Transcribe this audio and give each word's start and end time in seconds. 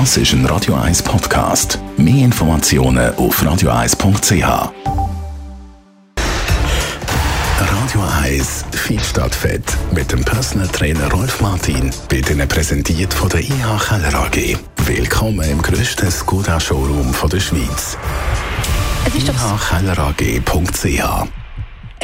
Das 0.00 0.16
ist 0.16 0.32
ein 0.32 0.44
Radio 0.46 0.74
1 0.74 1.04
Podcast. 1.04 1.78
Mehr 1.96 2.24
Informationen 2.24 3.14
auf 3.14 3.40
radio1.ch. 3.40 4.72
Radio 7.60 8.00
1 8.20 8.64
Fit 8.72 9.00
statt 9.00 9.32
Fett 9.32 9.62
mit 9.92 10.10
dem 10.10 10.24
Personal 10.24 10.66
Trainer 10.66 11.08
Rolf 11.12 11.40
Martin 11.40 11.92
wird 12.08 12.28
Ihnen 12.28 12.48
präsentiert 12.48 13.14
von 13.14 13.28
der 13.28 13.42
IH 13.42 13.78
Keller 13.88 14.14
AG. 14.16 14.58
Willkommen 14.84 15.48
im 15.48 15.62
grössten 15.62 16.10
Skoda 16.10 16.58
Showroom 16.58 17.14
der 17.30 17.38
Schweiz. 17.38 17.96
IHkellerAG.ch 19.14 21.43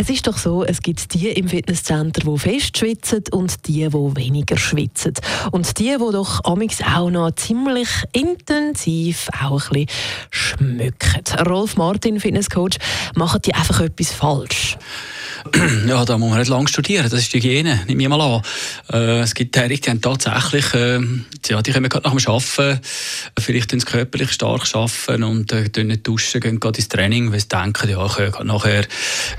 es 0.00 0.08
ist 0.08 0.26
doch 0.26 0.38
so, 0.38 0.64
es 0.64 0.80
gibt 0.80 1.12
die 1.12 1.28
im 1.28 1.46
Fitnesscenter, 1.46 2.22
die 2.22 2.38
fest 2.38 2.78
schwitzen 2.78 3.22
und 3.32 3.68
die, 3.68 3.86
die 3.86 3.92
weniger 3.92 4.56
schwitzen. 4.56 5.12
Und 5.52 5.78
die, 5.78 5.94
die 5.94 6.12
doch 6.12 6.42
amix 6.44 6.78
auch 6.80 7.10
noch 7.10 7.32
ziemlich 7.32 7.88
intensiv 8.12 9.28
auch 9.42 9.70
ein 9.70 9.84
bisschen 9.84 9.88
schmücken. 10.30 11.22
Rolf 11.46 11.76
Martin, 11.76 12.18
Fitnesscoach, 12.18 12.78
machen 13.14 13.42
die 13.44 13.52
einfach 13.52 13.82
etwas 13.82 14.10
falsch? 14.10 14.78
Ja, 15.86 16.04
da 16.04 16.18
muss 16.18 16.30
man 16.30 16.38
nicht 16.38 16.48
lange 16.48 16.68
studieren. 16.68 17.08
Das 17.08 17.20
ist 17.20 17.32
die 17.32 17.38
Hygiene, 17.38 17.80
nehme 17.86 18.02
ich 18.02 18.08
mal 18.08 18.20
an. 18.20 18.42
Äh, 18.92 19.20
es 19.20 19.34
gibt 19.34 19.56
Herren, 19.56 19.68
die 19.68 19.90
haben 19.90 20.00
tatsächlich, 20.00 20.74
äh, 20.74 21.00
ja, 21.48 21.62
die 21.62 21.72
kommen 21.72 21.88
gerade 21.88 22.08
nach 22.08 22.16
dem 22.16 22.32
Arbeiten, 22.32 22.80
vielleicht 23.38 23.72
ins 23.72 23.86
körperlich 23.86 24.32
stark 24.32 24.66
arbeiten 24.74 25.22
und 25.22 25.52
äh, 25.52 25.84
nicht 25.84 26.06
duschen, 26.06 26.40
gehen 26.40 26.60
gerade 26.60 26.78
ins 26.78 26.88
Training, 26.88 27.32
weil 27.32 27.40
sie 27.40 27.48
denken, 27.48 27.88
ja, 27.88 28.04
ich 28.04 28.32
kann 28.32 28.46
nachher 28.46 28.86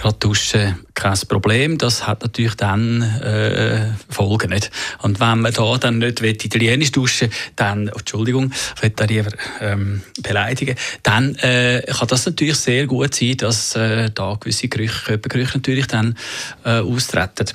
gerade 0.00 0.16
duschen 0.18 0.76
kein 0.98 1.18
Problem. 1.28 1.78
Das 1.78 2.06
hat 2.06 2.22
natürlich 2.22 2.56
dann 2.56 3.02
äh, 3.02 3.92
Folgen. 4.10 4.50
Nicht? 4.50 4.70
Und 5.00 5.20
wenn 5.20 5.40
man 5.40 5.52
da 5.52 5.78
dann 5.78 5.98
nicht 5.98 6.20
italienisch 6.20 6.92
duschen 6.92 7.30
dann, 7.56 7.88
oh, 7.88 7.98
Entschuldigung, 7.98 8.52
ich 8.76 8.82
will 8.82 8.90
da 8.90 9.04
lieber 9.04 9.30
ähm, 9.60 10.02
beleidigen, 10.20 10.76
dann 11.04 11.36
äh, 11.36 11.82
kann 11.86 12.08
das 12.08 12.26
natürlich 12.26 12.56
sehr 12.56 12.86
gut 12.86 13.14
sein, 13.14 13.36
dass 13.36 13.76
äh, 13.76 14.10
da 14.12 14.36
gewisse 14.40 14.68
Gerüche, 14.68 15.04
Körpergerüche 15.04 15.58
natürlich 15.58 15.86
dann 15.86 16.16
äh, 16.64 16.80
austreten. 16.80 17.46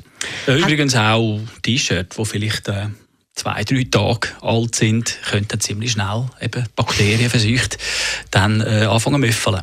Übrigens 0.47 0.95
auch 0.95 1.39
T-Shirts, 1.61 2.15
die 2.15 2.25
vielleicht 2.25 2.69
äh, 2.69 2.87
zwei, 3.35 3.63
drei 3.63 3.85
Tage 3.91 4.29
alt 4.41 4.75
sind, 4.75 5.17
könnten 5.29 5.59
ziemlich 5.59 5.91
schnell 5.91 6.27
eben 6.39 6.65
Bakterien 6.75 7.29
verseucht 7.29 7.77
dann 8.31 8.61
äh, 8.61 8.85
anfangen 8.85 9.21
zu 9.21 9.27
müffeln. 9.27 9.61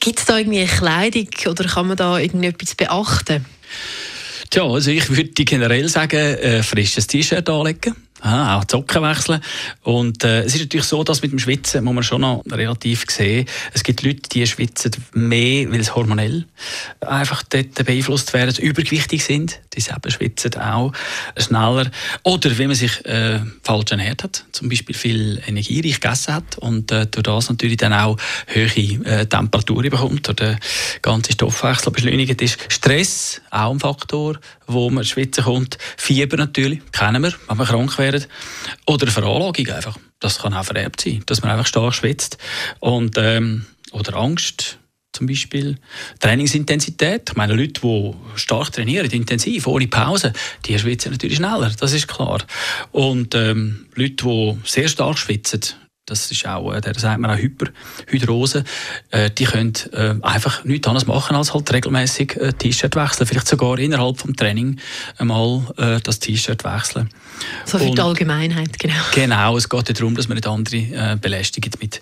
Gibt 0.00 0.18
es 0.18 0.24
da 0.24 0.38
irgendwie 0.38 0.60
eine 0.60 0.68
Kleidung 0.68 1.28
oder 1.46 1.64
kann 1.64 1.88
man 1.88 1.96
da 1.96 2.18
irgendetwas 2.18 2.74
beachten? 2.74 3.44
Tja, 4.50 4.62
also 4.64 4.90
ich 4.90 5.08
würde 5.08 5.44
generell 5.44 5.88
sagen, 5.88 6.16
äh, 6.16 6.62
frisches 6.62 7.06
T-Shirt 7.06 7.48
anlegen 7.48 7.96
Ah, 8.22 8.56
auch 8.56 8.64
die 8.64 8.72
Socken 8.72 9.02
wechseln. 9.02 9.42
Und 9.82 10.24
äh, 10.24 10.40
es 10.40 10.54
ist 10.54 10.60
natürlich 10.60 10.86
so, 10.86 11.04
dass 11.04 11.20
mit 11.20 11.32
dem 11.32 11.38
Schwitzen 11.38 11.84
muss 11.84 11.94
man 11.94 12.02
schon 12.02 12.22
noch 12.22 12.42
relativ 12.50 13.04
sehen. 13.08 13.46
Es 13.74 13.82
gibt 13.82 14.02
Leute, 14.02 14.28
die 14.32 14.46
schwitzen 14.46 14.92
mehr, 15.12 15.70
weil 15.70 15.80
es 15.80 15.94
hormonell 15.94 16.46
einfach 17.00 17.42
dort 17.42 17.74
beeinflusst 17.74 18.32
werden, 18.32 18.56
übergewichtig 18.56 19.22
sind. 19.22 19.60
Die 19.74 19.80
selber 19.80 20.10
schwitzen 20.10 20.54
auch 20.54 20.92
schneller. 21.36 21.90
Oder 22.22 22.56
wenn 22.56 22.68
man 22.68 22.76
sich 22.76 23.04
äh, 23.04 23.40
falsch 23.62 23.90
ernährt 23.90 24.24
hat, 24.24 24.44
zum 24.52 24.70
Beispiel 24.70 24.94
viel 24.94 25.42
energiereich 25.46 26.00
gegessen 26.00 26.34
hat 26.34 26.56
und 26.58 26.90
äh, 26.90 27.06
durch 27.06 27.22
das 27.22 27.50
natürlich 27.50 27.76
dann 27.76 27.92
auch 27.92 28.16
hohe 28.54 29.04
äh, 29.04 29.26
Temperaturen 29.26 29.90
bekommt 29.90 30.28
oder 30.28 30.46
der 30.46 30.58
ganze 31.02 31.32
Stoffwechsel 31.32 31.92
beschleunigt 31.92 32.40
ist. 32.40 32.58
Stress, 32.68 33.42
auch 33.50 33.72
ein 33.72 33.80
Faktor, 33.80 34.38
wo 34.66 34.90
man 34.90 35.04
schwitzen 35.04 35.44
kommt. 35.44 35.78
Fieber 35.96 36.36
natürlich, 36.36 36.80
kennen 36.92 37.22
wir, 37.22 37.32
wenn 37.48 37.56
man 37.56 37.66
krank 37.66 37.98
werden. 37.98 38.26
Oder 38.86 39.04
eine 39.04 39.12
Veranlagung 39.12 39.68
einfach. 39.68 39.98
Das 40.20 40.38
kann 40.38 40.54
auch 40.54 40.64
vererbt 40.64 41.00
sein, 41.00 41.22
dass 41.26 41.42
man 41.42 41.50
einfach 41.50 41.66
stark 41.66 41.94
schwitzt. 41.94 42.38
Und, 42.80 43.16
ähm, 43.18 43.66
oder 43.92 44.16
Angst 44.16 44.78
zum 45.12 45.26
Beispiel. 45.26 45.76
Trainingsintensität. 46.20 47.30
Ich 47.30 47.36
meine, 47.36 47.54
Leute, 47.54 47.80
die 47.80 48.14
stark 48.34 48.72
trainieren, 48.72 49.10
intensiv, 49.10 49.66
ohne 49.66 49.88
Pause, 49.88 50.32
die 50.66 50.78
schwitzen 50.78 51.12
natürlich 51.12 51.36
schneller, 51.36 51.72
das 51.78 51.92
ist 51.92 52.06
klar. 52.06 52.44
Und 52.92 53.34
ähm, 53.34 53.86
Leute, 53.94 54.24
die 54.24 54.58
sehr 54.64 54.88
stark 54.88 55.18
schwitzen, 55.18 55.60
das 56.06 56.30
ist 56.30 56.46
auch, 56.46 56.72
äh, 56.72 56.80
der 56.80 56.98
sagt 56.98 57.20
man 57.20 57.30
auch 57.30 57.36
Hyperhydrose, 57.36 58.64
äh, 59.10 59.30
die 59.30 59.44
können 59.44 59.74
äh, 59.92 60.14
einfach 60.22 60.64
nichts 60.64 60.86
anderes 60.86 61.06
machen, 61.06 61.36
als 61.36 61.52
halt 61.52 61.72
regelmäßig 61.72 62.36
äh, 62.36 62.52
T-Shirt 62.52 62.96
wechseln, 62.96 63.26
vielleicht 63.26 63.48
sogar 63.48 63.78
innerhalb 63.78 64.18
vom 64.18 64.34
Training 64.34 64.78
einmal 65.18 65.62
äh, 65.76 66.00
das 66.00 66.20
T-Shirt 66.20 66.64
wechseln. 66.64 67.10
So 67.64 67.78
für 67.78 67.90
die 67.90 68.00
Allgemeinheit, 68.00 68.78
genau. 68.78 68.94
Genau, 69.14 69.56
es 69.56 69.68
geht 69.68 69.98
darum, 69.98 70.14
dass 70.14 70.28
man 70.28 70.36
nicht 70.36 70.46
andere 70.46 70.76
äh, 70.76 71.16
belästigt 71.20 71.80
mit 71.80 72.00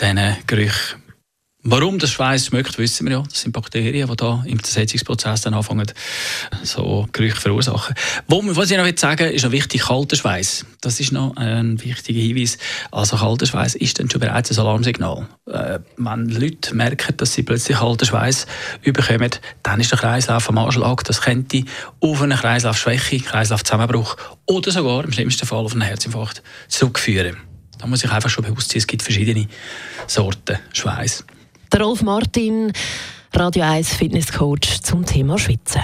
diesen 0.00 0.36
Gerüchen. 0.46 1.02
Warum 1.64 2.00
das 2.00 2.10
Schweiß 2.10 2.46
schmeckt, 2.46 2.76
wissen 2.78 3.06
wir 3.06 3.18
ja. 3.18 3.22
Das 3.22 3.42
sind 3.42 3.52
Bakterien, 3.52 4.08
die 4.08 4.16
da 4.16 4.42
im 4.46 4.60
Zersetzungsprozess 4.60 5.42
dann 5.42 5.54
anfangen, 5.54 5.86
so 6.64 7.06
Gerüche 7.12 7.36
verursachen. 7.36 7.94
Was 8.26 8.70
ich 8.72 8.76
noch 8.76 8.98
sagen 8.98 9.26
will, 9.26 9.32
ist 9.32 9.44
noch 9.44 9.52
wichtig, 9.52 9.82
kalter 9.82 10.16
Schweiß. 10.16 10.66
Das 10.80 10.98
ist 10.98 11.12
noch 11.12 11.36
ein 11.36 11.80
wichtiger 11.80 12.20
Hinweis. 12.20 12.58
Also 12.90 13.16
kalter 13.16 13.46
Schweiß 13.46 13.76
ist 13.76 14.00
dann 14.00 14.10
schon 14.10 14.20
bereits 14.20 14.50
ein 14.50 14.58
Alarmsignal. 14.58 15.28
Äh, 15.46 15.78
wenn 15.98 16.28
Leute 16.30 16.74
merken, 16.74 17.16
dass 17.16 17.34
sie 17.34 17.44
plötzlich 17.44 17.78
kalten 17.78 18.06
Schweiß 18.06 18.46
überkommen, 18.82 19.30
dann 19.62 19.80
ist 19.80 19.92
der 19.92 20.00
Kreislauf 20.00 20.48
am 20.48 20.58
Anschlag. 20.58 21.04
Das 21.04 21.20
könnte 21.20 21.62
auf 22.00 22.22
eine 22.22 22.34
Kreislaufschwäche, 22.34 23.20
Kreislaufzusammenbruch 23.20 24.16
oder 24.46 24.72
sogar 24.72 25.04
im 25.04 25.12
schlimmsten 25.12 25.46
Fall 25.46 25.64
auf 25.64 25.74
einen 25.74 25.82
Herzinfarkt 25.82 26.42
zurückführen. 26.66 27.36
Da 27.78 27.86
muss 27.86 28.02
ich 28.02 28.10
einfach 28.10 28.30
schon 28.30 28.44
bewusst 28.44 28.72
sein, 28.72 28.78
es 28.78 28.88
gibt 28.88 29.04
verschiedene 29.04 29.46
Sorten 30.08 30.58
Schweiß. 30.72 31.24
Der 31.72 31.80
Rolf 31.80 32.02
Martin, 32.02 32.70
Radio 33.32 33.64
1 33.64 33.94
Fitnesscoach 33.94 34.82
zum 34.82 35.06
Thema 35.06 35.38
Schwitzen. 35.38 35.80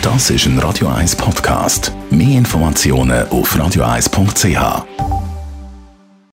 Das 0.00 0.30
ist 0.30 0.46
ein 0.46 0.58
Radio 0.58 0.88
1 0.88 1.16
Podcast. 1.16 1.92
Mehr 2.10 2.38
Informationen 2.38 3.28
auf 3.28 3.54
radio1.ch. 3.54 5.09